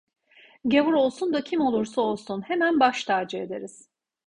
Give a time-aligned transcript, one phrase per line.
[0.65, 2.41] Gavur olsun da kim olursa olsun.
[2.47, 3.89] Hemen baş tacı ederiz.